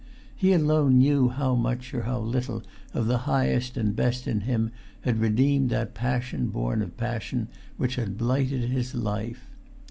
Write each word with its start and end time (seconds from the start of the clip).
He 0.35 0.51
alone 0.53 0.97
knew 0.97 1.29
how 1.29 1.53
much 1.53 1.93
or 1.93 2.01
how 2.05 2.19
little 2.21 2.63
of 2.91 3.05
the 3.05 3.19
highest 3.29 3.77
and 3.77 3.89
the 3.89 3.93
best 3.93 4.25
in 4.27 4.41
him 4.41 4.71
had 5.01 5.19
redeemed 5.21 5.69
that 5.69 5.93
passion 5.93 6.47
born 6.47 6.81
of 6.81 6.97
passion 6.97 7.49
which 7.77 7.97
had 7.97 8.17
blighted 8.17 8.71
his 8.71 8.95
life. 8.95 9.45